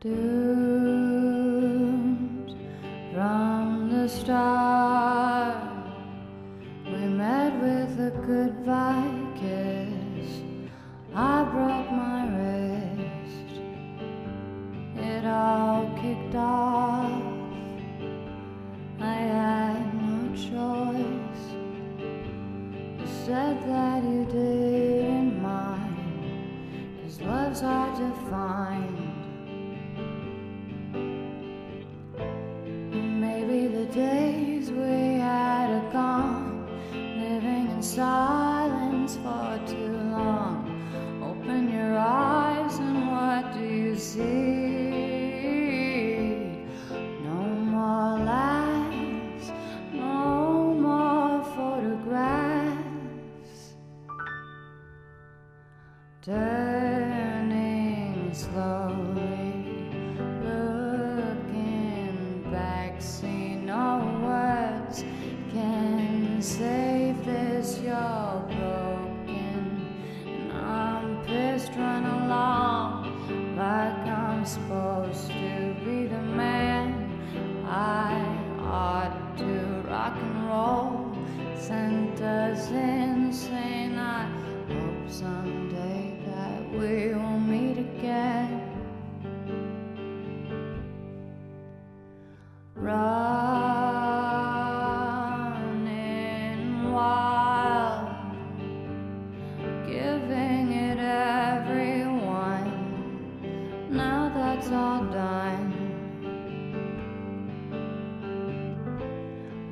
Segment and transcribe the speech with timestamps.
[0.00, 1.76] doomed
[3.12, 5.58] from the start.
[6.86, 10.40] We met with a goodbye kiss.
[11.14, 13.60] I broke my wrist.
[14.96, 17.22] It all kicked off.
[19.00, 21.44] I had no choice.
[22.98, 24.49] You said that you didn't
[39.66, 40.66] too long.
[41.22, 44.20] Open your eyes, and what do you see?
[47.24, 47.40] No
[47.74, 49.52] more laughs,
[49.92, 52.74] no more photographs.
[56.22, 56.69] Turning
[75.00, 77.08] supposed to be the man.
[77.66, 78.20] I
[78.60, 81.16] ought to rock and roll,
[81.56, 83.96] sent us insane.
[83.98, 84.28] I
[84.68, 87.29] hope someday that we will
[104.60, 105.72] That's all done.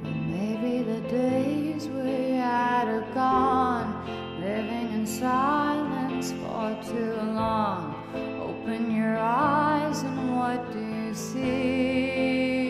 [0.02, 4.06] Well, maybe the days we had are gone,
[4.40, 7.96] living in silence for too long.
[8.40, 12.62] Open your eyes, and what do you see?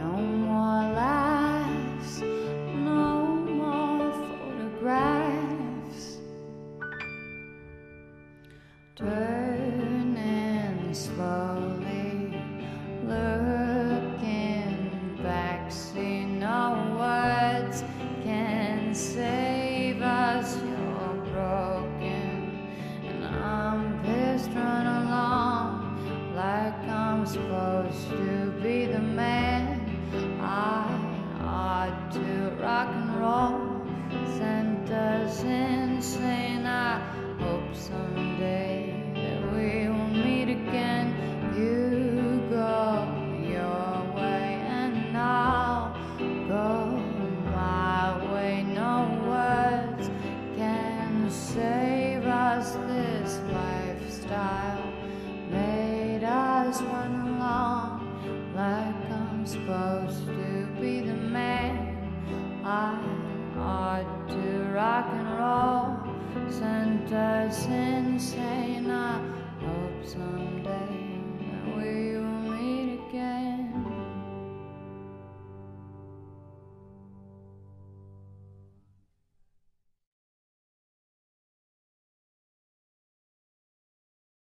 [0.00, 2.22] No more laughs,
[2.74, 6.18] no more photographs.
[36.06, 37.00] I
[37.40, 41.16] hope someday that we will meet again.
[41.56, 43.08] You go
[43.40, 45.94] your way, and I'll
[46.46, 46.98] go
[47.50, 48.64] my way.
[48.64, 50.10] No words
[50.58, 52.74] can save us.
[52.86, 54.84] This lifestyle
[55.50, 63.00] made us run along like I'm supposed to be the man I
[63.56, 64.43] ought to
[66.60, 68.90] and that's insane.
[68.90, 69.20] I
[69.60, 70.93] hope someday.